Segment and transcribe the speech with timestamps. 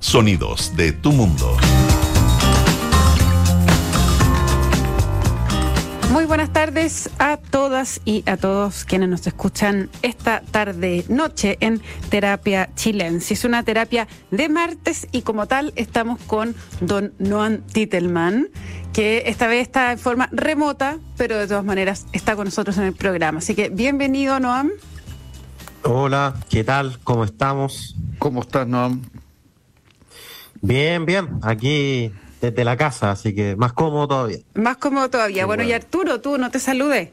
[0.00, 1.56] Sonidos de tu mundo.
[6.12, 11.82] Muy buenas tardes a todas y a todos quienes nos escuchan esta tarde noche en
[12.10, 13.34] Terapia Chilense.
[13.34, 18.48] Es una terapia de martes y como tal estamos con don Noam Titelman,
[18.92, 22.84] que esta vez está en forma remota, pero de todas maneras está con nosotros en
[22.84, 23.38] el programa.
[23.38, 24.70] Así que bienvenido Noam.
[25.82, 26.98] Hola, ¿qué tal?
[27.04, 27.96] ¿Cómo estamos?
[28.18, 29.02] ¿Cómo estás, Noam?
[30.60, 31.38] Bien, bien.
[31.42, 34.38] Aquí desde la casa, así que más cómodo todavía.
[34.54, 35.46] Más cómodo todavía.
[35.46, 37.12] Bueno, y Arturo, tú no te saludé.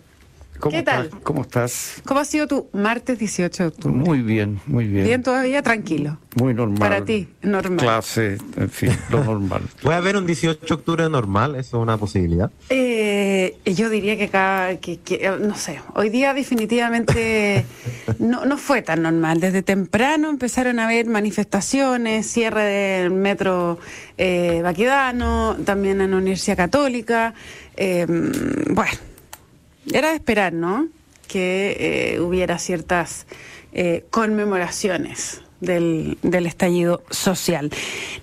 [0.59, 1.05] ¿Cómo ¿Qué tal?
[1.05, 1.22] estás?
[1.22, 2.02] ¿Cómo estás?
[2.05, 3.95] ¿Cómo ha sido tu martes 18 de octubre?
[3.95, 5.05] Muy bien, muy bien.
[5.05, 6.18] Bien todavía, tranquilo.
[6.36, 6.80] Muy normal.
[6.80, 7.78] Para ti, normal.
[7.78, 9.64] Clase, en fin, lo normal.
[9.81, 11.55] ¿Puede haber un 18 de octubre normal?
[11.55, 12.52] ¿Eso es una posibilidad?
[12.70, 17.66] Eh, yo diría que cada, que, que, no sé, hoy día definitivamente
[18.20, 19.40] no, no fue tan normal.
[19.40, 23.80] Desde temprano empezaron a haber manifestaciones, cierre del metro
[24.17, 27.34] eh, Baquedano, también en la Universidad Católica.
[27.78, 28.06] Eh,
[28.69, 28.97] bueno,
[29.91, 30.88] era de esperar, ¿no?
[31.28, 33.25] Que eh, hubiera ciertas
[33.73, 37.72] eh, conmemoraciones del, del estallido social.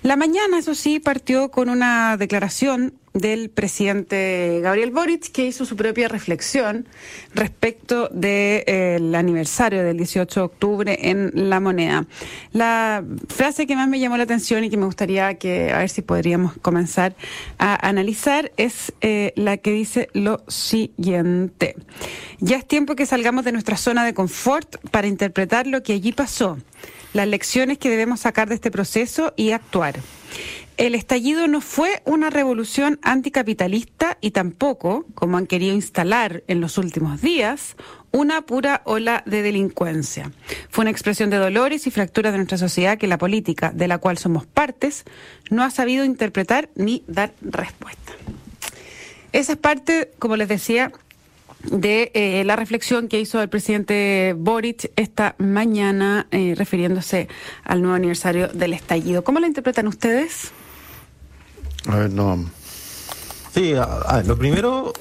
[0.01, 5.75] La mañana, eso sí, partió con una declaración del presidente Gabriel Boric, que hizo su
[5.75, 6.87] propia reflexión
[7.33, 12.07] respecto del aniversario del 18 de octubre en La Moneda.
[12.51, 15.89] La frase que más me llamó la atención y que me gustaría que, a ver
[15.89, 17.15] si podríamos comenzar
[17.59, 21.75] a analizar, es eh, la que dice lo siguiente.
[22.39, 26.11] Ya es tiempo que salgamos de nuestra zona de confort para interpretar lo que allí
[26.11, 26.57] pasó,
[27.13, 29.95] las lecciones que debemos sacar de este proceso y actuar.
[30.77, 36.79] El estallido no fue una revolución anticapitalista y tampoco, como han querido instalar en los
[36.79, 37.75] últimos días,
[38.11, 40.31] una pura ola de delincuencia.
[40.69, 43.99] Fue una expresión de dolores y fracturas de nuestra sociedad que la política, de la
[43.99, 45.03] cual somos partes,
[45.51, 48.13] no ha sabido interpretar ni dar respuesta.
[49.31, 50.91] Esa es parte, como les decía,
[51.71, 57.27] de eh, la reflexión que hizo el presidente Boric esta mañana eh, refiriéndose
[57.63, 59.23] al nuevo aniversario del estallido.
[59.23, 60.51] ¿Cómo lo interpretan ustedes?
[61.87, 62.49] A ver, Noam.
[63.53, 64.93] Sí, a, ver, lo primero,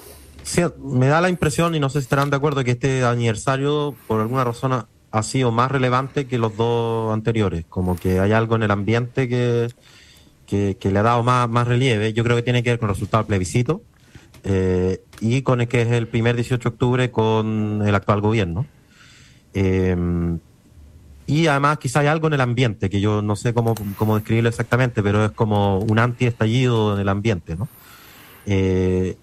[0.84, 4.20] me da la impresión, y no sé si estarán de acuerdo, que este aniversario, por
[4.20, 7.65] alguna razón, ha, sido más relevante que los dos anteriores.
[7.69, 9.69] Como que hay algo en el ambiente que,
[10.47, 12.12] que, que le ha dado más, más relieve.
[12.12, 13.82] Yo creo que tiene que ver con el resultado del plebiscito.
[14.44, 18.66] eh, y con el que es el primer 18 de octubre con el actual gobierno.
[19.54, 19.97] Eh,
[21.27, 24.49] y además quizá hay algo en el ambiente, que yo no sé cómo, cómo describirlo
[24.49, 27.69] exactamente, pero es como un anti-estallido en el ambiente, ¿no?
[28.47, 29.16] Eh,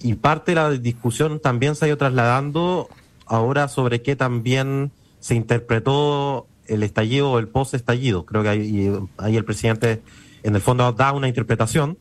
[0.00, 2.88] y parte de la discusión también se ha ido trasladando
[3.26, 8.24] ahora sobre qué también se interpretó el estallido o el post-estallido.
[8.24, 10.02] Creo que ahí, ahí el presidente
[10.42, 11.98] en el fondo da una interpretación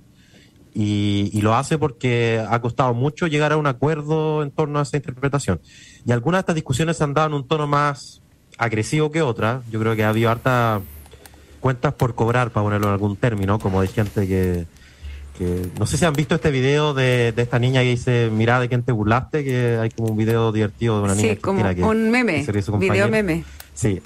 [0.74, 4.82] y, y, lo hace porque ha costado mucho llegar a un acuerdo en torno a
[4.82, 5.62] esa interpretación.
[6.06, 8.22] Y algunas de estas discusiones se han dado en un tono más
[8.58, 9.64] agresivo que otras.
[9.70, 10.82] Yo creo que ha habido harta
[11.60, 14.66] cuentas por cobrar, para ponerlo en algún término, como de gente que,
[15.36, 15.68] que...
[15.80, 18.70] no sé si han visto este video de, de, esta niña que dice, mira de
[18.70, 21.82] quién te burlaste, que hay como un video divertido de una niña sí, como que,
[21.82, 22.46] un meme,
[22.78, 23.44] video meme.
[23.74, 24.00] Sí.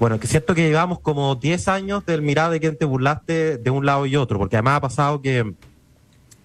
[0.00, 3.58] Bueno, que es cierto que llevamos como 10 años del mirar de quién te burlaste
[3.58, 5.54] de un lado y otro, porque además ha pasado que,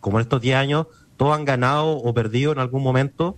[0.01, 3.37] como en estos 10 años, todos han ganado o perdido en algún momento,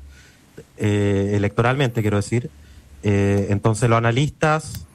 [0.77, 2.49] eh, electoralmente quiero decir.
[3.03, 4.85] Eh, entonces los analistas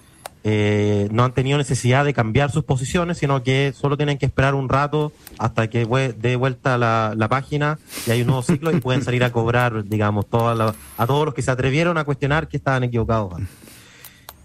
[0.48, 4.54] eh, no han tenido necesidad de cambiar sus posiciones, sino que solo tienen que esperar
[4.54, 5.86] un rato hasta que
[6.18, 9.84] dé vuelta la, la, página y hay un nuevo ciclo y pueden salir a cobrar,
[9.84, 13.42] digamos, la, a todos los que se atrevieron a cuestionar que estaban equivocados.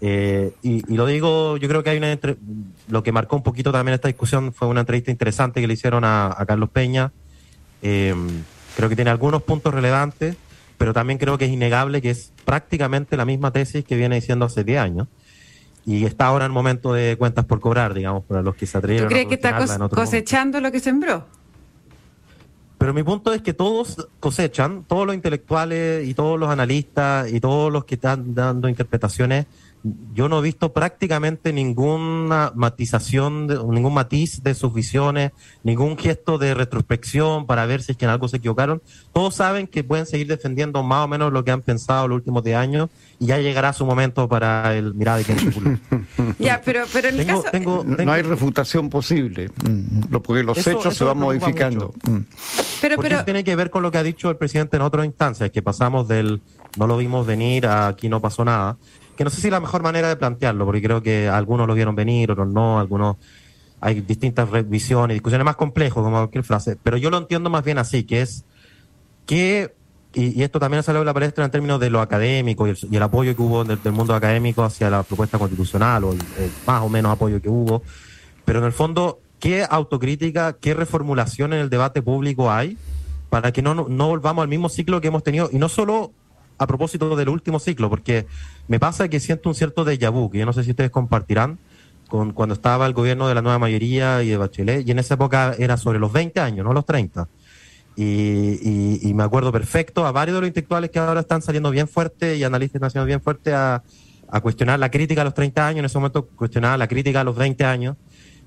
[0.00, 2.36] Eh, y, y, lo digo, yo creo que hay una entre...
[2.88, 6.02] lo que marcó un poquito también esta discusión fue una entrevista interesante que le hicieron
[6.02, 7.12] a, a Carlos Peña.
[7.82, 8.12] Eh,
[8.76, 10.36] creo que tiene algunos puntos relevantes,
[10.82, 14.46] pero también creo que es innegable que es prácticamente la misma tesis que viene diciendo
[14.46, 15.06] hace 10 años.
[15.86, 19.08] Y está ahora el momento de cuentas por cobrar, digamos, para los que se atrevieron.
[19.08, 20.60] ¿Tú crees que está cos cosechando momento.
[20.60, 21.24] lo que sembró?
[22.78, 27.38] Pero mi punto es que todos cosechan, todos los intelectuales y todos los analistas y
[27.38, 29.46] todos los que están dando interpretaciones
[30.14, 35.32] yo no he visto prácticamente ninguna matización, de, ningún matiz de sus visiones,
[35.64, 38.80] ningún gesto de retrospección para ver si es que en algo se equivocaron.
[39.12, 42.44] Todos saben que pueden seguir defendiendo más o menos lo que han pensado los últimos
[42.44, 45.80] 10 años y ya llegará su momento para el mirar de quién
[46.38, 47.50] Ya, pero, pero en tengo, el caso...
[47.50, 49.50] tengo, tengo, no hay refutación posible,
[50.22, 51.92] porque los eso, hechos eso se van modificando.
[52.80, 53.24] Pero, Porque pero...
[53.24, 56.06] tiene que ver con lo que ha dicho el presidente en otras instancias, que pasamos
[56.06, 56.40] del
[56.78, 58.78] no lo vimos venir a aquí no pasó nada
[59.16, 61.94] que no sé si la mejor manera de plantearlo, porque creo que algunos lo vieron
[61.94, 63.16] venir, otros no, algunos
[63.80, 67.78] hay distintas revisiones, discusiones más complejas, como cualquier frase, pero yo lo entiendo más bien
[67.78, 68.44] así, que es
[69.26, 69.74] que,
[70.14, 73.02] y, esto también ha salido de la palestra en términos de lo académico y el,
[73.02, 76.18] apoyo que hubo del, mundo académico hacia la propuesta constitucional, o el,
[76.66, 77.82] más o menos apoyo que hubo,
[78.44, 82.78] pero en el fondo, ¿qué autocrítica, qué reformulación en el debate público hay
[83.30, 85.48] para que no, no volvamos al mismo ciclo que hemos tenido?
[85.52, 86.12] Y no solo
[86.62, 88.26] a propósito del último ciclo, porque
[88.68, 91.58] me pasa que siento un cierto déjà vu, que yo no sé si ustedes compartirán,
[92.08, 95.14] con cuando estaba el gobierno de la nueva mayoría y de Bachelet, y en esa
[95.14, 97.26] época era sobre los 20 años, no los 30.
[97.96, 102.36] Y, me acuerdo perfecto a varios de los intelectuales que ahora están saliendo bien fuerte
[102.36, 103.82] y analistas están saliendo bien fuerte a,
[104.42, 107.36] cuestionar la crítica a los 30 años, en ese momento cuestionaban la crítica a los
[107.36, 107.96] 20 años,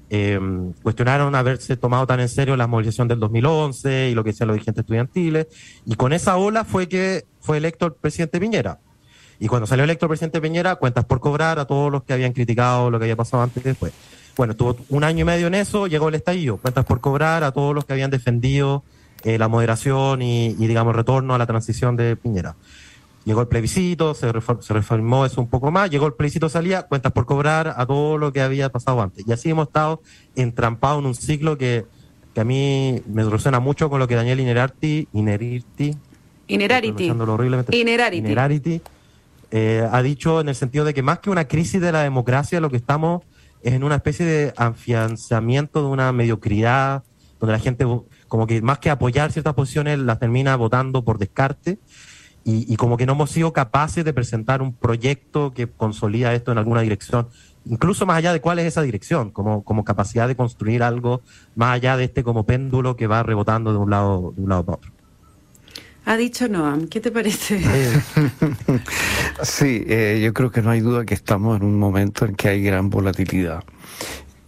[0.10, 0.40] eh,
[0.84, 4.56] cuestionaron haberse tomado tan en serio la movilización del 2011 y lo que decían los
[4.56, 5.48] dirigentes estudiantiles,
[5.86, 8.80] y con esa ola fue que fue electo el presidente Piñera.
[9.40, 12.34] Y cuando salió electo el presidente Piñera, cuentas por cobrar a todos los que habían
[12.34, 13.94] criticado lo que había pasado antes y después.
[14.38, 17.52] Bueno, estuvo un año y medio en eso, llegó el estallido, cuentas por cobrar a
[17.52, 18.84] todos los que habían defendido
[19.24, 22.56] eh, la moderación y, digamos, el retorno a la transición de Piñera.
[23.26, 27.12] Llegó el plebiscito, se, se reformó eso un poco más, llegó el plebiscito, salía, cuentas
[27.12, 29.26] por cobrar a todo lo que había pasado antes.
[29.28, 30.02] Y así hemos estado
[30.36, 31.86] entrampados en un ciclo que,
[32.36, 35.98] que a mí me resuena mucho con lo que Daniel Inerarti, Inerirti,
[36.48, 37.10] Inerarity.
[38.30, 38.82] Inerarity.
[39.52, 42.60] Eh, ha dicho en el sentido de que más que una crisis de la democracia,
[42.60, 43.24] lo que estamos
[43.64, 47.04] es en una especie de afianzamiento de una mediocridad,
[47.40, 47.86] donde la gente,
[48.28, 51.80] como que más que apoyar ciertas posiciones, las termina votando por descarte.
[52.48, 56.60] Y, como que no hemos sido capaces de presentar un proyecto que consolida esto en
[56.60, 57.28] alguna dirección,
[57.66, 61.22] incluso más allá de cuál es esa dirección, como, como capacidad de construir algo
[61.56, 64.64] más allá de este como péndulo que va rebotando de un lado, de un lado
[64.64, 64.92] para otro.
[66.06, 67.60] Ha dicho Noam, ¿qué te parece?
[69.42, 72.50] Sí, eh, yo creo que no hay duda que estamos en un momento en que
[72.50, 73.64] hay gran volatilidad.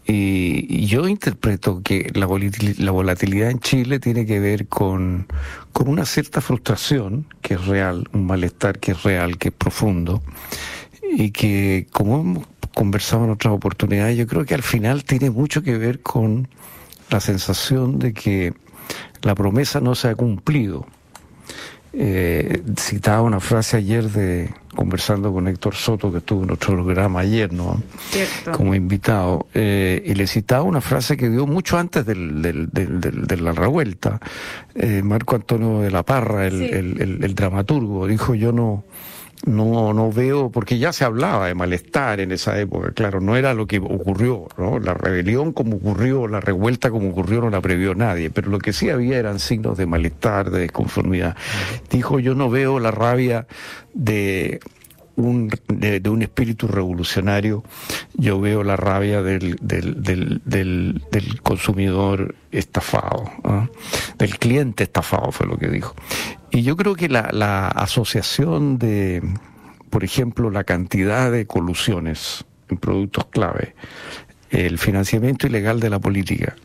[0.10, 5.28] Y yo interpreto que la volatilidad en Chile tiene que ver con,
[5.74, 10.24] con una cierta frustración, que es real, un malestar que es real, que es profundo,
[11.04, 15.62] y que, como hemos conversado en otras oportunidades, yo creo que al final tiene mucho
[15.62, 16.48] que ver con
[17.10, 18.54] la sensación de que
[19.24, 20.88] la promesa no se ha cumplido
[21.94, 27.22] eh, citaba una frase ayer de conversando con Héctor Soto, que estuvo en nuestro programa
[27.22, 27.82] ayer, ¿no?
[28.52, 33.38] Como invitado, eh, y le citaba una frase que dio mucho antes del, del, de
[33.38, 34.20] la revuelta.
[34.76, 38.84] Eh, Marco Antonio de la Parra, el, el dramaturgo, dijo: Yo no
[39.46, 43.54] no, no veo, porque ya se hablaba de malestar en esa época, claro, no era
[43.54, 44.80] lo que ocurrió, ¿no?
[44.80, 48.74] La rebelión como ocurrió, la revuelta como ocurrió, no la previó nadie, pero lo que
[48.74, 51.36] sí había eran signos de malestar, de desconformidad.
[51.90, 53.48] Dijo, yo no veo la rabia
[53.94, 54.60] de
[55.18, 57.64] un, de, un espíritu revolucionario,
[58.14, 63.68] yo veo la rabia del, del, del, del, consumidor estafado, ¿ah?
[64.18, 65.96] del cliente estafado, fue lo que dijo.
[66.52, 69.22] Y yo creo que la, asociación de,
[69.90, 73.76] por ejemplo, la cantidad de colusiones en productos clave,
[74.50, 76.56] el financiamiento ilegal de la política,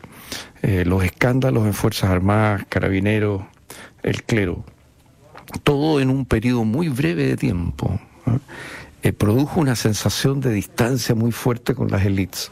[0.61, 3.43] eh, los escándalos en Fuerzas Armadas, Carabineros,
[4.03, 4.63] el clero,
[5.63, 7.99] todo en un periodo muy breve de tiempo,
[9.03, 12.49] eh, produjo una sensación de distancia muy fuerte con las élites.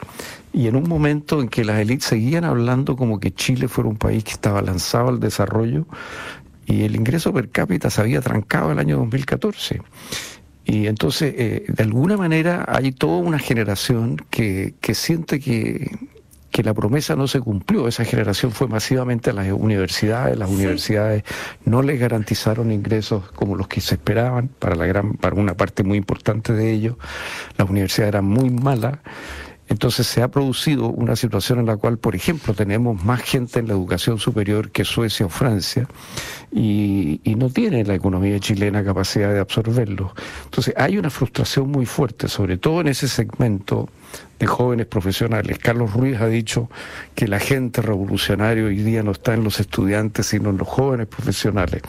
[0.52, 3.96] Y en un momento en que las élites seguían hablando como que Chile fuera un
[3.96, 5.86] país que estaba lanzado al desarrollo
[6.66, 9.80] y el ingreso per cápita se había trancado el año 2014.
[10.64, 15.90] Y entonces, eh, de alguna manera, hay toda una generación que, que siente que,
[16.52, 17.88] que la promesa no se cumplió.
[17.88, 21.24] Esa generación fue masivamente a las universidades, las universidades
[21.64, 25.82] no les garantizaron ingresos como los que se esperaban para la gran, para una parte
[25.82, 26.96] muy importante de ellos.
[27.56, 28.98] Las universidades eran muy malas.
[29.72, 33.68] Entonces se ha producido una situación en la cual, por ejemplo, tenemos más gente en
[33.68, 35.88] la educación superior que Suecia o Francia
[36.52, 40.14] y, no tiene la economía chilena capacidad de absorberlo.
[40.44, 43.88] Entonces hay una frustración muy fuerte, sobre todo en ese segmento
[44.38, 45.58] de jóvenes profesionales.
[45.58, 46.68] Carlos Ruiz ha dicho
[47.14, 51.06] que la gente revolucionaria hoy día no está en los estudiantes, sino en los jóvenes
[51.06, 51.80] profesionales.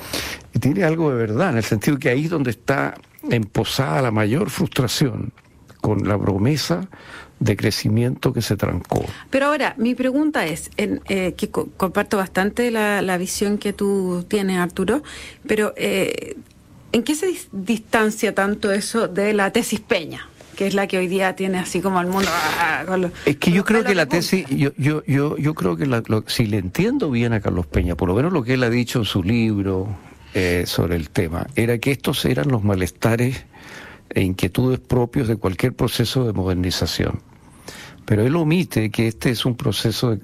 [0.54, 2.96] Y tiene algo de verdad, en el sentido que ahí es donde está
[3.30, 5.34] emposada la mayor frustración
[5.82, 6.88] con la promesa
[7.44, 9.06] de crecimiento que se trancó.
[9.30, 14.58] Pero ahora, mi pregunta es, en, eh, que comparto bastante la, visión que tú tienes,
[14.58, 15.04] Arturo,
[15.48, 16.36] pero eh,
[16.92, 20.28] ¿en qué se distancia tanto eso de la tesis Peña?
[20.56, 22.30] que es la que hoy día tiene así como al mundo.
[22.32, 22.86] Ah,
[23.26, 25.88] es que yo creo que la tesis, yo, yo, yo, yo creo que
[26.28, 29.00] si le entiendo bien a Carlos Peña, por lo menos lo que él ha dicho
[29.00, 29.98] en su libro
[30.36, 33.46] eh, sobre el tema, era que estos eran los malestares
[34.12, 37.33] e inquietudes propios de cualquier proceso de modernización.
[38.06, 40.18] Pero él omite que este es un proceso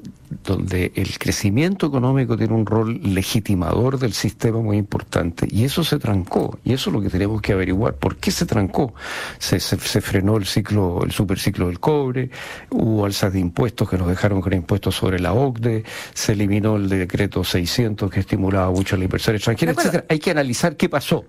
[0.43, 5.97] donde el crecimiento económico tiene un rol legitimador del sistema muy importante y eso se
[5.97, 7.95] trancó y eso es lo que tenemos que averiguar.
[7.95, 8.93] ¿Por qué se trancó?
[9.39, 12.29] Se, se, frenó el ciclo, el superciclo del cobre,
[12.69, 15.83] hubo alzas de impuestos que nos dejaron con impuestos sobre la OCDE,
[16.13, 20.05] se eliminó el decreto 600 que estimulaba mucho la inversión extranjera, etcétera.
[20.09, 21.25] Hay que analizar qué pasó,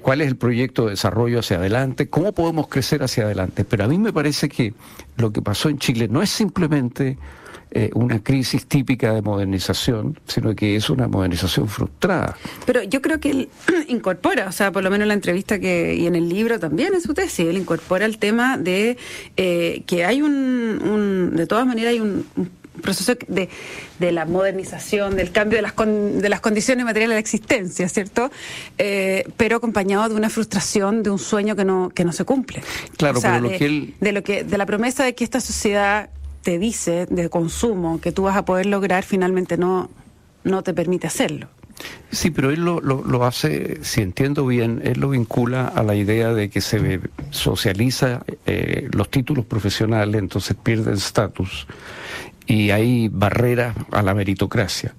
[0.00, 3.64] cuál es el proyecto de desarrollo hacia adelante, cómo podemos crecer hacia adelante.
[3.64, 4.74] Pero a mí me parece que
[5.16, 7.18] lo que pasó en Chile no es simplemente
[7.78, 12.34] eh, una crisis típica de modernización, sino que es una modernización frustrada.
[12.64, 13.48] Pero yo creo que él
[13.88, 16.94] incorpora, o sea, por lo menos en la entrevista que y en el libro también
[16.94, 18.96] en su tesis, él incorpora el tema de
[19.36, 22.24] eh, que hay un, de todas maneras hay un,
[22.80, 23.50] proceso de,
[23.98, 28.30] de, la modernización, del cambio de las, de las condiciones materiales de la existencia, ¿cierto?
[28.78, 32.62] Eh, pero acompañado de una frustración, de un sueño que no, que no se cumple.
[32.96, 33.94] Claro, pero lo de, que él...
[34.00, 36.08] de lo que de la promesa de que esta sociedad
[36.46, 39.90] te dice de consumo que tú vas a poder lograr, finalmente no,
[40.44, 41.48] no te permite hacerlo.
[42.12, 46.32] Sí, pero él lo, lo, hace, si entiendo bien, él lo vincula a la idea
[46.32, 47.00] de que se
[47.30, 51.66] socializa eh, los títulos profesionales, entonces pierden estatus
[52.46, 54.94] y hay barreras a la meritocracia.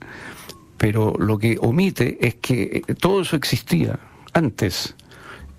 [0.78, 3.98] Pero lo que omite es que todo eso existía
[4.34, 4.96] antes.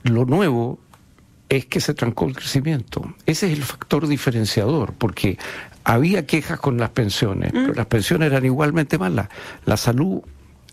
[0.02, 0.80] Lo nuevo
[1.48, 3.14] es que se trancó el crecimiento.
[3.26, 5.38] Ese es el factor diferenciador, porque
[5.84, 7.76] había quejas con las pensiones, pero mm.
[7.76, 9.28] las pensiones eran igualmente malas.
[9.64, 10.20] La salud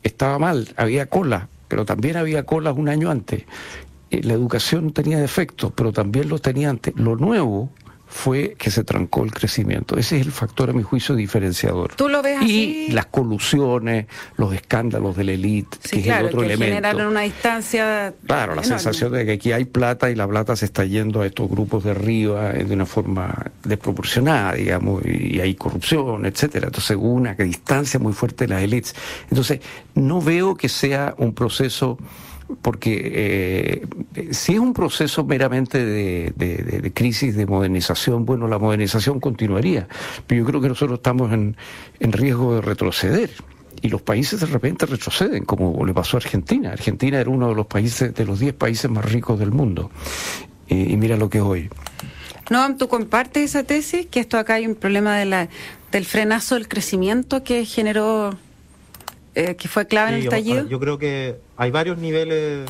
[0.04, 3.44] estaba mal, había cola, pero también había colas un año antes.
[4.12, 6.94] Eh, la educación tenía defectos, pero también lo tenía antes.
[6.96, 7.72] Lo nuevo
[8.08, 9.98] fue que se trancó el crecimiento.
[9.98, 11.96] Ese es el factor, a mi juicio, diferenciador.
[11.96, 12.88] ¿Tú lo ves así?
[12.90, 14.08] Y las colusiones,
[14.38, 16.76] los escándalos de la élite, que es el otro que elemento.
[16.76, 18.14] generaron una distancia.
[18.26, 21.26] Claro, la sensación de que aquí hay plata y la plata se está yendo a
[21.26, 26.68] estos grupos de arriba de una forma desproporcionada, digamos, y hay corrupción, etcétera.
[26.68, 28.96] Entonces hubo una distancia muy fuerte de las élites.
[29.30, 29.60] Entonces,
[29.96, 31.98] no veo que sea un proceso
[32.62, 33.84] porque
[34.16, 39.88] eh, si es un proceso meramente de, crisis, de modernización, bueno, la modernización continuaría,
[40.28, 41.56] pero yo creo que nosotros estamos en,
[42.00, 43.32] riesgo de retroceder.
[43.82, 46.72] Y los países de repente retroceden, como le pasó a Argentina.
[46.72, 49.92] Argentina era uno de los países, de los 10 países más ricos del mundo.
[50.68, 51.70] y mira lo que es hoy.
[52.50, 54.06] No, ¿tú compartes esa tesis?
[54.06, 55.50] Que esto acá hay un problema de la,
[55.92, 58.38] del frenazo del crecimiento que generó
[59.36, 60.68] eh, que fue clave en el estallido?
[60.68, 62.66] Yo creo que hay varios niveles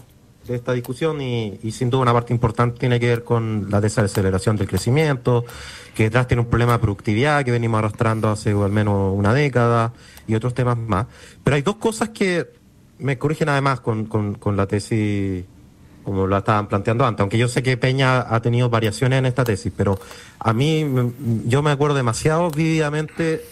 [0.48, 4.56] de esta discusión y, sin duda una parte importante tiene que ver con la desaceleración
[4.58, 5.46] del crecimiento,
[5.96, 9.94] que detrás tiene un problema de productividad que venimos arrastrando hace al menos una década
[10.28, 11.08] y otros temas más.
[11.44, 12.48] Pero hay dos cosas que
[13.00, 15.44] me corrigen además con, con, la tesis
[16.04, 19.44] como lo estaban planteando antes, aunque yo sé que Peña ha tenido variaciones en esta
[19.44, 20.00] tesis, pero
[20.40, 20.86] a mí
[21.46, 23.44] yo me acuerdo demasiado vívidamente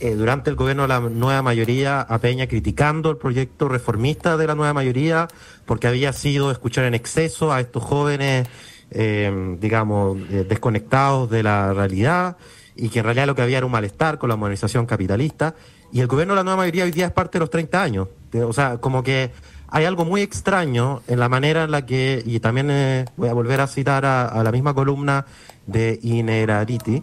[0.00, 4.46] eh, durante el gobierno de la nueva mayoría a Peña criticando el proyecto reformista de
[4.46, 5.28] la nueva mayoría
[5.66, 8.48] porque había sido escuchar en exceso a estos jóvenes,
[8.90, 12.38] eh, digamos, eh, desconectados de la realidad
[12.74, 15.54] y que en realidad lo que había era un malestar con la modernización capitalista.
[15.92, 18.08] Y el gobierno de la nueva mayoría hoy día es parte de los 30 años.
[18.42, 19.32] o sea, como que
[19.70, 23.60] hay algo muy extraño en la manera en la que, y también voy a volver
[23.60, 25.26] a citar a la misma columna
[25.70, 27.02] de Inerarity,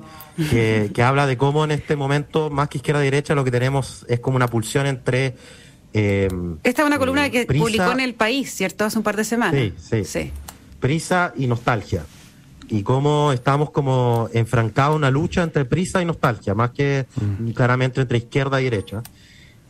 [0.49, 4.19] que, que, habla de cómo en este momento, más que izquierda-derecha, lo que tenemos es
[4.19, 5.35] como una pulsión entre...
[5.93, 6.27] Eh,
[6.63, 8.85] Esta es una columna que publicó en El País, ¿cierto?
[8.85, 9.71] Hace un par de semanas.
[9.77, 10.31] Sí, sí.
[10.79, 12.05] Prisa y nostalgia.
[12.69, 17.51] Y cómo estamos como enfrancados una lucha entre prisa y nostalgia, más que mm.
[17.51, 19.01] claramente entre izquierda y derecha.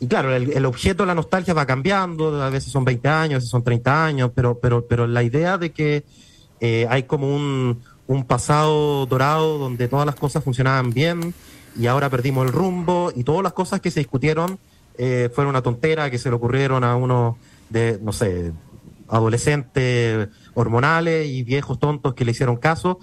[0.00, 3.38] Y claro, el, objeto de la nostalgia va cambiando, a veces son 20 años, a
[3.38, 6.04] veces son 30 años, pero, pero, pero la idea de que
[6.60, 11.34] eh, hay como un, un pasado dorado donde todas las cosas funcionaban bien
[11.78, 14.58] y ahora perdimos el rumbo y todas las cosas que se discutieron
[14.96, 17.36] eh, fueron una tontera que se le ocurrieron a unos
[17.68, 18.52] de, no sé,
[19.08, 22.98] adolescentes hormonales y viejos tontos que le hicieron caso,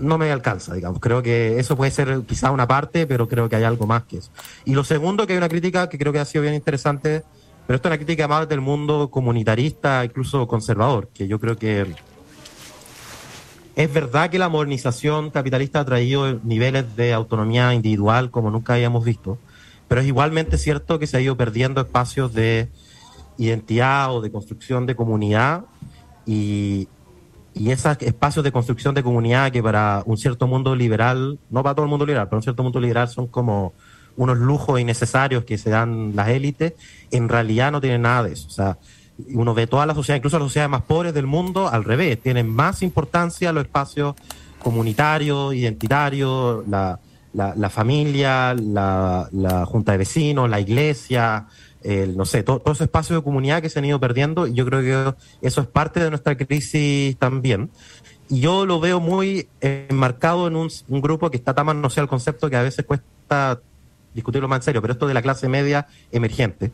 [0.00, 1.00] no me alcanza, digamos.
[1.00, 4.18] Creo que eso puede ser quizá una parte, pero creo que hay algo más que
[4.18, 4.30] eso.
[4.64, 7.22] Y lo segundo, que hay una crítica que creo que ha sido bien interesante,
[7.66, 11.94] pero esto es una crítica más del mundo comunitarista, incluso conservador, que yo creo que
[13.76, 19.04] es verdad que la modernización capitalista ha traído niveles de autonomía individual como nunca habíamos
[19.04, 19.38] visto,
[19.86, 22.70] pero es igualmente cierto que se ha ido perdiendo espacios de
[23.36, 25.64] identidad o de construcción de comunidad
[26.24, 26.88] y,
[27.64, 31.84] esos espacios de construcción de comunidad que para un cierto mundo liberal, no para todo
[31.84, 33.72] el mundo liberal, pero un cierto mundo liberal son como
[34.16, 36.74] unos lujos innecesarios que se dan las élites,
[37.10, 38.48] en realidad no tienen nada de eso.
[38.48, 38.78] O sea,
[39.32, 42.48] uno ve toda la sociedad, incluso las sociedades más pobres del mundo, al revés, tienen
[42.48, 44.14] más importancia los espacios
[44.58, 46.98] comunitario, identitario, la,
[47.32, 51.46] la, familia, la, la, junta de vecinos, la iglesia,
[51.82, 54.54] el, no sé, todo, todo ese espacio de comunidad que se han ido perdiendo y
[54.54, 55.16] yo creo que
[55.46, 57.70] eso es parte de nuestra crisis también.
[58.28, 62.08] Y yo lo veo muy enmarcado en un, un grupo que está tan manoseado el
[62.08, 63.60] concepto que a veces cuesta
[64.16, 66.72] discutirlo más en serio, pero esto de la clase media emergente,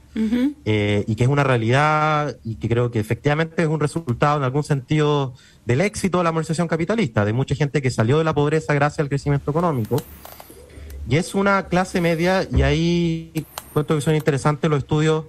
[0.65, 4.45] eh, y que es una realidad y que creo que efectivamente es un resultado en
[4.45, 5.35] algún sentido
[5.67, 9.01] del éxito de la modernización capitalista, de mucha gente que salió de la pobreza gracias
[9.01, 10.01] al crecimiento económico.
[11.09, 15.25] Y es una clase media, y ahí cuento que son interesantes los estudios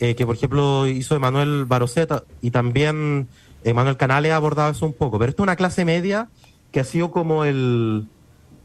[0.00, 3.28] eh, que, por ejemplo, hizo Emanuel Baroceta y también
[3.64, 6.28] Emanuel Canales ha abordado eso un poco, pero esto es una clase media
[6.70, 8.06] que ha sido como el,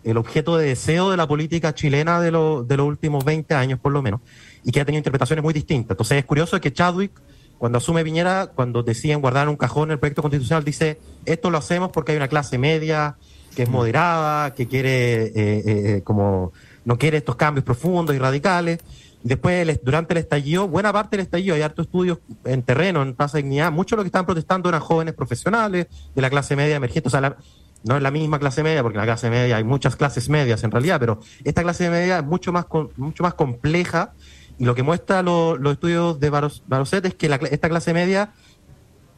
[0.03, 3.91] el objeto de deseo de la política chilena de, de los últimos 20 años, por
[3.91, 4.21] lo menos,
[4.63, 5.91] y que ha tenido interpretaciones muy distintas.
[5.91, 7.11] Entonces es curioso que Chadwick,
[7.57, 11.89] cuando asume Viñera, cuando deciden guardar un cajón el proyecto constitucional, dice, esto lo hacemos
[11.91, 13.15] porque hay una clase media
[13.55, 16.51] que es moderada, que quiere, eh, eh, eh, como,
[16.85, 18.79] no quiere estos cambios profundos y radicales.
[19.23, 23.41] Después, durante el estallido, buena parte del estallido, hay hartos estudios en terreno, en de
[23.41, 27.07] dignidad, muchos de los que estaban protestando eran jóvenes profesionales de la clase media emergente.
[27.07, 27.37] O sea, la,
[27.83, 30.63] no es la misma clase media, porque en la clase media hay muchas clases medias
[30.63, 32.65] en realidad, pero esta clase media es mucho más,
[32.97, 34.13] mucho más compleja
[34.57, 38.33] y lo que muestra los estudios de Barocet es que esta clase media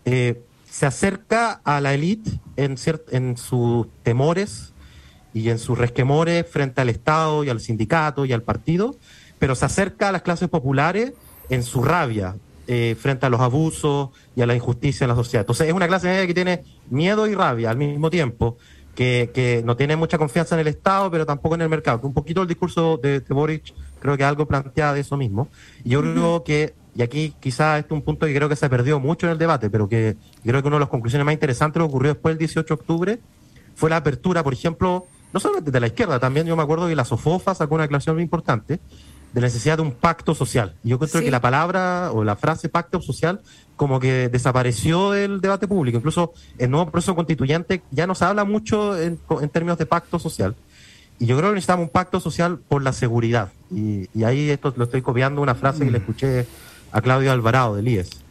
[0.05, 2.75] eh, se acerca a la élite en,
[3.11, 4.73] en sus temores
[5.33, 8.95] y en sus resquemores frente al Estado y al sindicato y al partido,
[9.39, 11.13] pero se acerca a las clases populares
[11.49, 12.35] en su rabia,
[12.67, 15.41] eh, frente a los abusos y a la injusticia en la sociedad.
[15.41, 18.57] Entonces es una clase media que tiene miedo y rabia al mismo tiempo,
[18.95, 21.99] que, que no tiene mucha confianza en el Estado, pero tampoco en el mercado.
[22.03, 25.49] un poquito el discurso de, de Boric creo que algo plantea de eso mismo.
[25.83, 28.69] Y yo creo que, y aquí quizás este es un punto que creo que se
[28.69, 31.79] perdió mucho en el debate, pero que creo que una de las conclusiones más interesantes
[31.79, 33.19] lo ocurrió después del 18 de octubre,
[33.75, 36.95] fue la apertura, por ejemplo, no solamente de la izquierda, también yo me acuerdo que
[36.95, 38.79] la SOFOFA sacó una declaración muy importante,
[39.35, 40.75] de la necesidad de un pacto social.
[40.81, 43.41] yo creo que la palabra o la frase pacto social
[43.75, 45.97] como que desapareció del debate público.
[45.97, 49.19] Incluso el nuevo proceso constituyente ya no se habla mucho en,
[49.51, 50.55] términos de pacto social.
[51.19, 53.51] Y yo creo que necesitamos un pacto social por la seguridad.
[53.69, 56.01] Y, ahí esto lo estoy copiando una frase que le mm.
[56.01, 56.47] escuché
[56.93, 58.24] a Claudio Alvarado del IES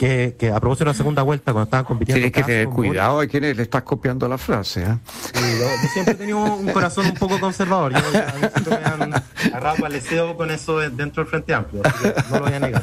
[0.00, 2.16] que, que a propósito de la segunda vuelta, cuando estaban compitiendo.
[2.16, 4.82] Tienes que tener cuidado a quienes le estás copiando la frase.
[4.82, 4.96] ¿eh?
[5.34, 7.92] yo, siempre he tenido un corazón un poco conservador.
[7.92, 9.14] Yo, a mí siempre me han
[9.52, 11.82] agarrado con eso dentro del Frente Amplio,
[12.30, 12.82] no lo voy a negar.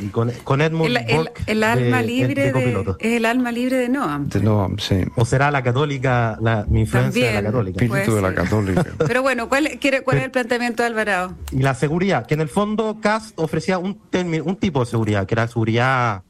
[0.00, 4.28] Y con, con Edmund el, el, alma libre de, es el alma libre de Noam.
[4.28, 5.04] De Noam, sí.
[5.14, 7.84] O será la católica, la, mi influencia de la católica.
[7.84, 8.84] Espíritu de la católica.
[9.06, 11.36] Pero bueno, ¿cuál, cuál es el planteamiento de Alvarado?
[11.52, 14.00] Y la seguridad, que en el fondo Cast ofrecía un,
[14.44, 16.24] un tipo de seguridad, que era seguridad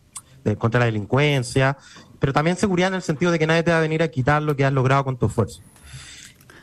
[0.59, 1.77] contra la delincuencia,
[2.19, 4.43] pero también seguridad en el sentido de que nadie te va a venir a quitar
[4.43, 5.61] lo que has logrado con tu esfuerzo.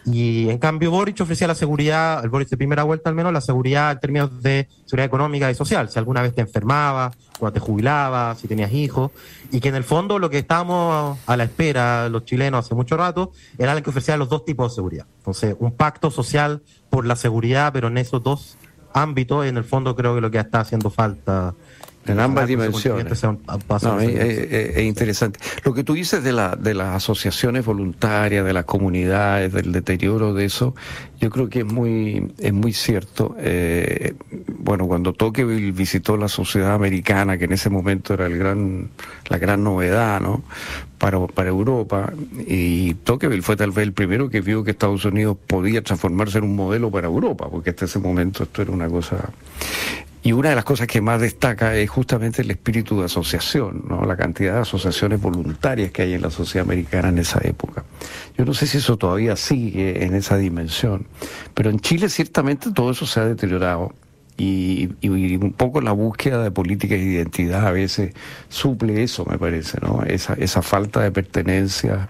[0.06, 3.42] Y en cambio Boric ofrecía la seguridad, el Boric de primera vuelta al menos, la
[3.42, 7.60] seguridad en términos de seguridad económica y social, si alguna vez te enfermabas, cuando te
[7.60, 9.12] jubilabas, si tenías hijos,
[9.52, 12.98] y que en el fondo lo que estábamos a la espera los chilenos hace mucho
[12.98, 15.06] rato era el que ofrecía los dos tipos de seguridad.
[15.18, 18.58] Entonces, un pacto social por la seguridad, pero en esos dos
[18.94, 21.54] ámbitos, en el fondo creo que lo que está haciendo falta
[22.06, 23.24] en ambas dimensiones.
[24.02, 25.40] es, interesante.
[25.64, 30.34] Lo que tú dices de, la, de las asociaciones voluntarias, de las comunidades, del deterioro
[30.34, 30.76] de eso,
[31.20, 33.36] yo creo que es muy, es muy cierto.
[33.40, 34.14] Eh,
[34.58, 38.90] bueno, cuando Tocqueville visitó la sociedad americana, que en ese momento era el gran,
[39.28, 40.44] la gran novedad, ¿no?
[40.98, 42.12] Para, para Europa,
[42.46, 46.44] y Tocqueville fue tal vez el primero que vio que Estados Unidos podía transformarse en
[46.44, 49.30] un modelo para Europa, porque hasta ese momento esto era una cosa
[50.22, 54.04] y una de las cosas que más destaca es justamente el espíritu de asociación, ¿no?
[54.06, 57.86] la cantidad de asociaciones voluntarias que hay en la sociedad americana en esa época.
[58.38, 61.08] Yo no sé si eso todavía sigue en esa dimensión,
[61.54, 63.94] pero en Chile ciertamente todo eso se ha deteriorado
[64.36, 68.14] y, un poco la búsqueda de políticas de identidad a veces
[68.48, 70.04] suple eso, me parece, ¿no?
[70.04, 72.08] esa, esa falta de pertenencia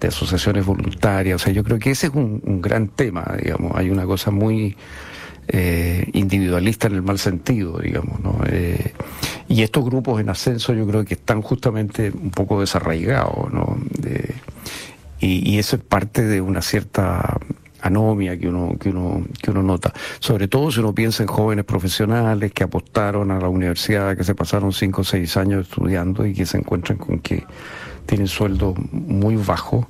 [0.00, 1.40] de asociaciones voluntarias.
[1.40, 3.72] O sea, yo creo que ese es un, un gran tema, digamos.
[3.76, 4.76] Hay una cosa muy
[5.48, 8.20] eh, individualista en el mal sentido, digamos.
[8.20, 8.38] ¿no?
[8.46, 8.92] Eh,
[9.48, 13.76] y estos grupos en ascenso yo creo que están justamente un poco desarraigados, ¿no?
[15.20, 17.38] y, eso es parte de una cierta
[17.80, 19.92] anomia que uno, que uno, que uno nota.
[20.18, 24.34] Sobre todo si uno piensa en jóvenes profesionales que apostaron a la universidad, que se
[24.34, 27.44] pasaron cinco o seis años estudiando y que se encuentran con que
[28.06, 29.86] tienen sueldos muy bajos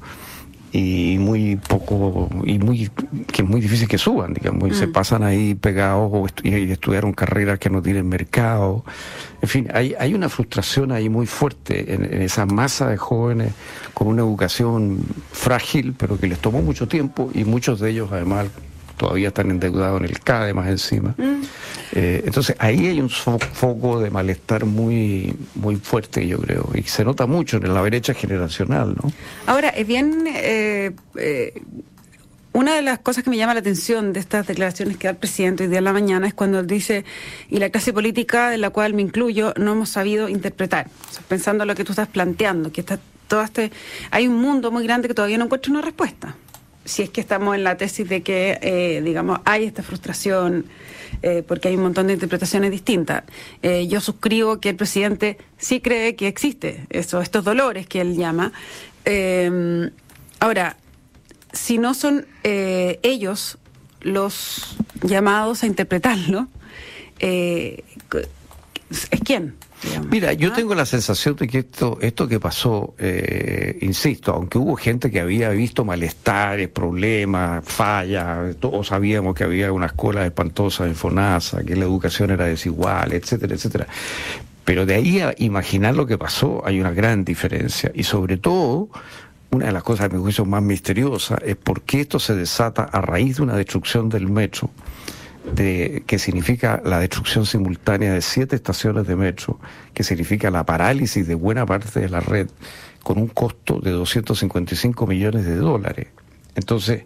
[0.77, 2.91] y muy poco y muy
[3.33, 6.73] que es muy difícil que suban digamos y se pasan ahí pegados o estu- y
[6.73, 8.85] estudiaron carreras que no tienen mercado.
[9.41, 13.53] En fin hay hay una frustración ahí muy fuerte en, en esa masa de jóvenes
[13.95, 14.99] con una educación
[15.31, 18.47] frágil pero que les tomó mucho tiempo y muchos de ellos además
[18.97, 21.15] todavía están endeudados en el CADE más encima.
[21.93, 26.83] Eh, entonces ahí hay un fo- foco de malestar muy, muy fuerte, yo creo, y
[26.83, 29.13] se nota mucho en la brecha generacional, ¿no?
[29.47, 30.25] Ahora, es bien.
[30.29, 31.63] eh, eh,
[32.53, 35.17] una de las cosas que me llama la atención de estas declaraciones que da el
[35.17, 37.05] presidente hoy día en la mañana es cuando él dice,
[37.51, 40.87] y la clase política, en la cual me incluyo, no hemos sabido interpretar.
[41.11, 43.73] O sea, pensando en lo que tú estás planteando, que está todo este.
[44.13, 46.37] Hay un mundo muy grande que todavía no encuentra una respuesta.
[46.85, 50.67] Si es que estamos en la tesis de que, eh, digamos, hay esta frustración,
[51.23, 53.25] eh, porque hay un montón de interpretaciones distintas.
[53.63, 58.17] Eh, yo suscribo que el presidente sí cree que existe eso, estos dolores que él
[58.17, 58.53] llama.
[60.41, 60.77] Ahora,
[61.53, 63.59] si no son ellos
[64.01, 66.49] los llamados a interpretarlo,
[68.91, 69.55] ¿es quién?
[69.83, 70.09] digamos?
[70.11, 70.55] Mira, yo ¿Ah?
[70.55, 75.21] tengo la sensación de que esto, esto que pasó, eh, insisto, aunque hubo gente que
[75.21, 81.77] había visto malestares, problemas, fallas, todos sabíamos que había una escuela espantosa en FONASA, que
[81.77, 83.87] la educación era desigual, etcétera, etcétera.
[84.65, 87.93] Pero de ahí a imaginar lo que pasó hay una gran diferencia.
[87.95, 88.89] Y sobre todo,
[89.51, 92.85] una de las cosas, a mi juicio, más misteriosas es por qué esto se desata
[92.85, 94.71] a raíz de una destrucción del metro
[95.53, 99.59] de, que significa la destrucción simultánea de siete estaciones de metro,
[99.93, 102.49] que significa la parálisis de buena parte de la red,
[103.03, 106.09] con un costo de 255 millones de dólares.
[106.57, 107.03] Entonces,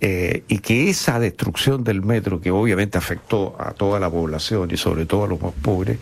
[0.00, 4.76] eh, y que esa destrucción del metro, que obviamente afectó a toda la población y
[4.76, 5.98] sobre todo a los más pobres,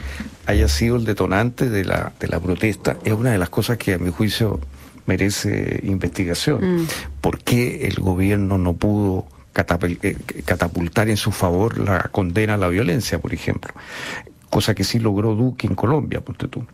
[0.47, 3.95] haya sido el detonante de la, de la protesta, es una de las cosas que
[3.95, 4.61] a mi juicio
[5.07, 6.87] merece investigación.
[7.21, 9.27] ¿Por qué el gobierno no pudo
[9.65, 13.73] catapultar en su favor la condena a la violencia, por ejemplo?
[14.51, 16.67] Cosa que sí logró Duque en Colombia, ponte tú.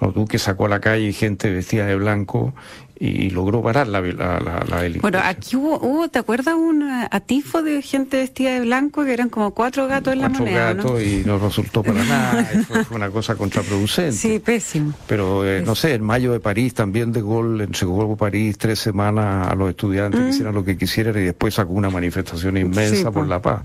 [0.00, 2.54] No, Duque sacó a la calle gente vestida de blanco
[3.02, 5.00] y logró parar la, la, la, la delincuencia.
[5.00, 6.54] Bueno, aquí hubo, hubo, ¿te acuerdas?
[6.54, 10.44] Un atifo de gente vestida de blanco que eran como cuatro gatos en la Cuatro
[10.44, 10.82] moneda, ¿no?
[10.82, 12.46] gatos y no resultó para nada.
[12.54, 14.12] y fue, una cosa contraproducente.
[14.12, 14.92] Sí, pésimo.
[15.06, 19.48] Pero eh, no sé, en mayo de París también de Gaulle entregó París tres semanas
[19.50, 22.96] a los estudiantes que hicieran lo que quisieran y después sacó una manifestación inmensa Mm.
[22.98, 23.24] Sí, por po.
[23.24, 23.62] la paz.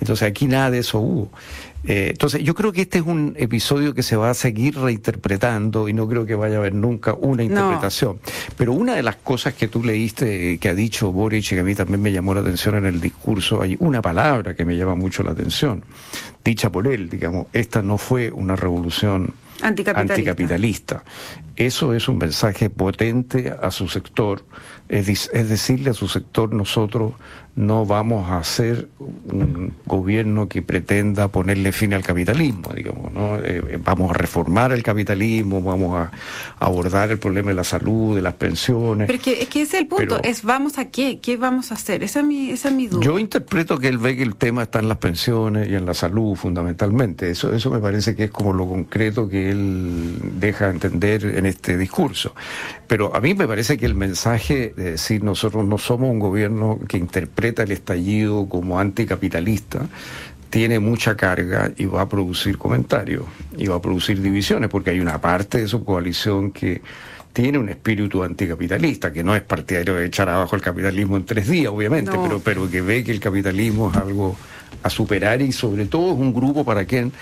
[0.00, 1.30] Entonces aquí nada de eso hubo.
[1.88, 5.88] Eh, entonces yo creo que este es un episodio que se va a seguir reinterpretando
[5.88, 8.18] y no creo que vaya a haber nunca una interpretación.
[8.58, 11.64] Pero una de las cosas que tú leíste que ha dicho Boric y que a
[11.64, 14.96] mí también me llamó la atención en el discurso, hay una palabra que me llama
[14.96, 15.82] mucho la atención,
[16.44, 20.14] dicha por él, digamos, esta no fue una revolución Anticapitalista.
[20.14, 21.04] anticapitalista.
[21.56, 24.44] Eso es un mensaje potente a su sector,
[24.88, 27.14] es decirle a su sector, nosotros
[27.58, 33.34] no vamos a hacer un gobierno que pretenda ponerle fin al capitalismo, digamos, ¿no?
[33.38, 36.12] Eh, eh, vamos a reformar el capitalismo, vamos a
[36.60, 39.08] abordar el problema de la salud, de las pensiones.
[39.08, 41.36] Pero es que, es que ese es el punto, Pero- es vamos a qué, qué
[41.36, 43.04] vamos a hacer, esa es mi, esa es mi duda.
[43.04, 45.94] Yo interpreto que él ve que el tema está en las pensiones y en la
[45.94, 47.28] salud fundamentalmente.
[47.28, 51.76] Eso, eso me parece que es como lo concreto que él deja entender en este
[51.76, 52.36] discurso.
[52.86, 56.78] Pero a mí me parece que el mensaje de decir nosotros no somos un gobierno
[56.86, 59.86] que interpreta el estallido como anticapitalista
[60.50, 63.24] tiene mucha carga y va a producir comentarios
[63.56, 66.80] y va a producir divisiones porque hay una parte de su coalición que
[67.32, 71.48] tiene un espíritu anticapitalista, que no es partidario de echar abajo el capitalismo en tres
[71.48, 72.22] días, obviamente, No.
[72.22, 74.36] pero, pero que ve que el capitalismo es algo
[74.82, 77.12] a superar y sobre todo es un grupo para quien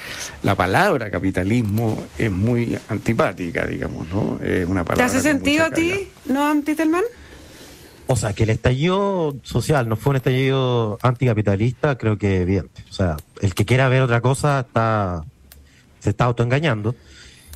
[0.43, 4.39] la palabra capitalismo es muy antipática, digamos, ¿no?
[4.43, 7.05] Es una ¿Te palabra hace con sentido a ti, no, Titelman?
[8.09, 12.85] O sea, que el estallido social no fue un estallido anticapitalista, creo que evidente.
[12.88, 15.25] O sea, el que quiera ver otra cosa está
[16.07, 16.95] se está autoengañando.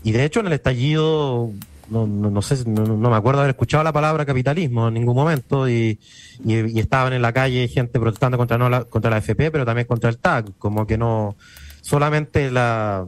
[0.02, 1.52] Y de hecho en el estallido,
[1.88, 5.14] no, no, no sé, no, no me acuerdo haber escuchado la palabra capitalismo en ningún
[5.14, 6.00] momento y,
[6.44, 9.86] y, estaban en la calle gente protestando contra, no la, contra la FP, pero también
[9.86, 10.58] contra el TAC.
[10.58, 11.36] Como que no,
[11.80, 13.06] solamente la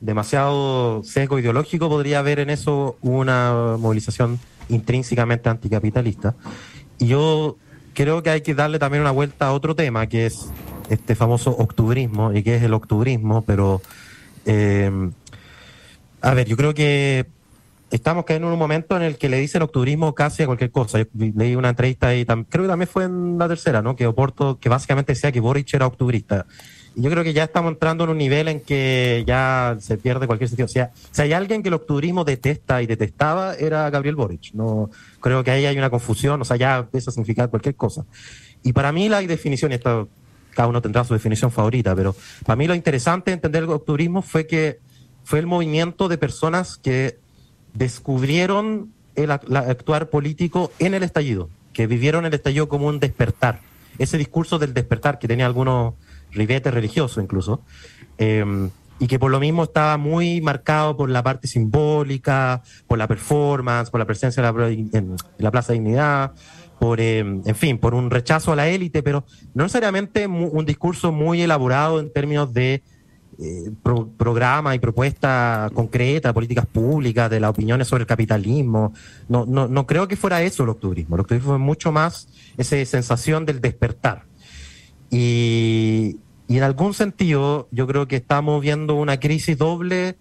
[0.00, 6.34] demasiado sesgo ideológico podría haber en eso una movilización intrínsecamente anticapitalista.
[6.98, 7.56] Y yo
[7.94, 10.48] creo que hay que darle también una vuelta a otro tema, que es
[10.88, 13.80] este famoso octubrismo, y que es el octubrismo, pero
[14.46, 14.90] eh,
[16.20, 17.26] a ver, yo creo que
[17.90, 20.98] estamos cayendo en un momento en el que le dicen octubrismo casi a cualquier cosa.
[21.00, 23.96] Yo leí una entrevista y creo que también fue en la tercera, ¿no?
[23.96, 26.46] Que Oporto, que básicamente decía que Boric era octubrista.
[26.94, 30.48] Yo creo que ya estamos entrando en un nivel en que ya se pierde cualquier
[30.48, 30.66] sentido.
[30.66, 34.52] O sea, si hay alguien que el octubrismo detesta y detestaba, era Gabriel Boric.
[34.52, 38.04] No, creo que ahí hay una confusión, o sea, ya empieza a significar cualquier cosa.
[38.62, 40.08] Y para mí la definición, y esto
[40.54, 44.20] cada uno tendrá su definición favorita, pero para mí lo interesante de entender el octubrismo
[44.20, 44.78] fue que
[45.24, 47.18] fue el movimiento de personas que
[47.72, 53.60] descubrieron el actuar político en el estallido, que vivieron el estallido como un despertar.
[53.98, 55.94] Ese discurso del despertar que tenía algunos
[56.32, 57.62] ribetes religiosos incluso,
[58.18, 63.08] em, y que por lo mismo estaba muy marcado por la parte simbólica, por la
[63.08, 66.32] performance, por la presencia en la, Plaza de Dignidad,
[66.78, 71.12] por, em, en fin, por un rechazo a la élite, pero no necesariamente un discurso
[71.12, 72.82] muy elaborado en términos de
[73.38, 73.70] eh,
[74.18, 78.92] programa y propuesta concreta, políticas públicas, de las opiniones sobre el capitalismo.
[79.28, 81.16] No, no, no creo que fuera eso el octubrismo.
[81.16, 84.24] El octubrismo es mucho más esa sensación del despertar.
[85.12, 86.16] Y,
[86.48, 90.16] y en algún sentido, yo creo que estamos viendo una crisis doble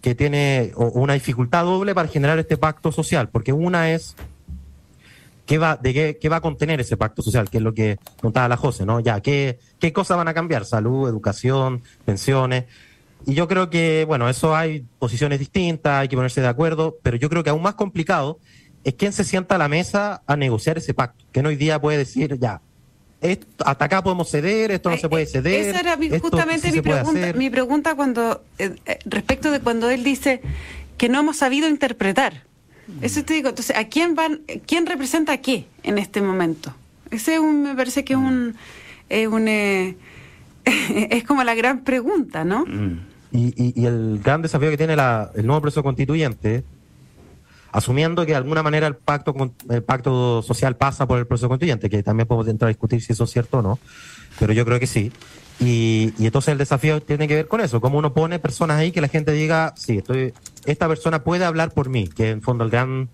[0.00, 4.16] que tiene, una dificultad doble para generar este pacto social, porque una es
[5.46, 7.48] ¿Qué va, de qué, va a contener ese pacto social?
[7.48, 8.98] Que es lo que contaba la José, ¿no?
[8.98, 10.64] Ya, ¿qué, ¿qué cosas van a cambiar?
[10.64, 12.64] Salud, educación, pensiones.
[13.26, 17.16] Y yo creo que, bueno, eso hay posiciones distintas, hay que ponerse de acuerdo, pero
[17.16, 18.40] yo creo que aún más complicado
[18.82, 21.24] es quién se sienta a la mesa a negociar ese pacto.
[21.30, 22.60] Que hoy día puede decir, ya,
[23.64, 25.68] hasta acá podemos ceder, esto no se puede ceder.
[25.68, 30.40] Esa era justamente mi, pregunta, mi pregunta cuando eh, eh, respecto de cuando él dice
[30.96, 32.44] que no hemos sabido interpretar.
[33.02, 36.72] Eso te digo, entonces, ¿a quién van, quién representa a qué en este momento?
[37.10, 38.54] Ese me parece que es un,
[39.08, 39.96] es un, eh,
[40.64, 42.64] es como la gran pregunta, ¿no?
[42.64, 43.00] Mm.
[43.32, 46.64] Y, el gran desafío que tiene el nuevo proceso constituyente,
[47.72, 49.34] asumiendo que de alguna manera el pacto,
[49.68, 53.12] el pacto social pasa por el proceso constituyente, que también podemos entrar a discutir si
[53.12, 53.78] eso es cierto o no,
[54.38, 55.12] pero yo creo que sí.
[55.58, 58.92] Y, y, entonces el desafío tiene que ver con eso, cómo uno pone personas ahí
[58.92, 60.34] que la gente diga, sí, estoy,
[60.66, 63.08] esta persona puede hablar por mí, que en fondo el gran,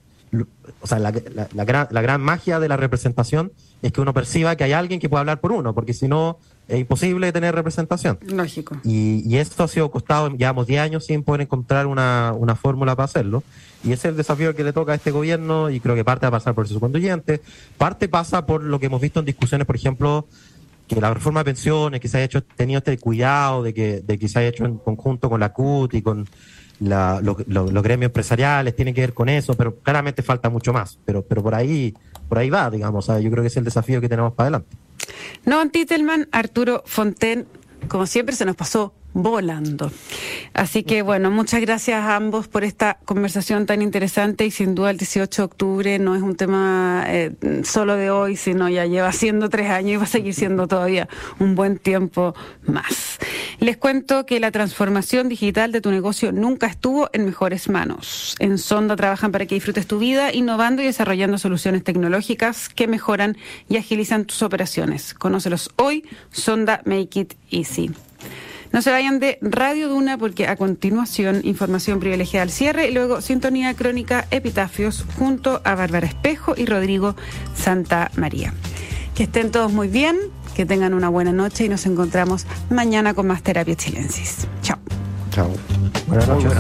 [0.80, 1.12] o sea, la,
[1.54, 4.98] la, gran, la gran magia de la representación es que uno perciba que hay alguien
[4.98, 6.38] que puede hablar por uno, porque si no
[6.68, 8.18] es imposible tener representación.
[8.26, 8.76] Lógico.
[8.82, 12.96] Y, y esto ha sido costado, llevamos 10 años sin poder encontrar una, una fórmula
[12.96, 13.42] para hacerlo.
[13.84, 16.26] Y ese es el desafío que le toca a este gobierno y creo que parte
[16.26, 17.40] va a pasar por su constituyente,
[17.78, 20.26] parte pasa por lo que hemos visto en discusiones, por ejemplo,
[20.86, 24.18] que la reforma de pensiones, que se haya hecho, tenido este cuidado de que, de
[24.18, 26.28] que se haya hecho en conjunto con la CUT y con
[26.80, 30.98] los gremios empresariales, tiene que ver con eso, pero claramente falta mucho más.
[31.04, 31.94] Pero, pero por ahí,
[32.28, 34.76] por ahí va, digamos, yo creo que es el desafío que tenemos para adelante.
[35.44, 37.46] No, Titelman, Arturo Fonten,
[37.88, 39.90] como siempre se nos pasó volando.
[40.54, 44.90] Así que bueno, muchas gracias a ambos por esta conversación tan interesante y sin duda
[44.90, 47.32] el 18 de octubre no es un tema eh,
[47.64, 51.08] solo de hoy, sino ya lleva siendo tres años y va a seguir siendo todavía
[51.38, 52.34] un buen tiempo
[52.66, 53.18] más.
[53.58, 58.34] Les cuento que la transformación digital de tu negocio nunca estuvo en mejores manos.
[58.38, 63.36] En Sonda trabajan para que disfrutes tu vida, innovando y desarrollando soluciones tecnológicas que mejoran
[63.68, 65.14] y agilizan tus operaciones.
[65.14, 67.92] Conócelos hoy, Sonda Make It Easy.
[68.72, 73.20] No se vayan de Radio Duna porque a continuación información privilegiada al cierre y luego
[73.20, 77.14] sintonía crónica Epitafios junto a Bárbara Espejo y Rodrigo
[77.54, 78.54] Santa María.
[79.14, 80.16] Que estén todos muy bien,
[80.56, 84.48] que tengan una buena noche y nos encontramos mañana con más Terapia Chilensis.
[84.62, 84.78] Chao.
[85.30, 85.50] Chao.
[86.06, 86.50] Buenas noches.